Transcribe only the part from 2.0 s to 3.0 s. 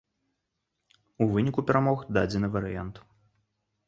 дадзены варыянт.